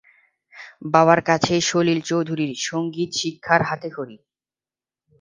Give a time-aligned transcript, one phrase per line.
[0.93, 4.17] বাবার কাছেই সলিল চৌধুরীর সংগীত শিক্ষার হাতেখড়ি।